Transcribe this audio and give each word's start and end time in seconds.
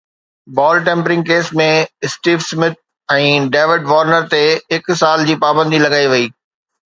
بال 0.59 0.77
tampering 0.85 1.21
case 1.31 1.49
۾ 1.59 1.67
Steve 2.07 2.39
Smith 2.45 2.79
۽ 3.17 3.37
David 3.57 3.85
Warner 3.91 4.25
تي 4.33 4.41
هڪ 4.77 4.99
سال 5.03 5.25
جي 5.31 5.39
پابندي 5.47 5.85
لڳائي 5.85 6.09
وئي 6.15 6.27